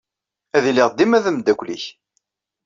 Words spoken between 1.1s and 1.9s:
d ameddakel-nnek.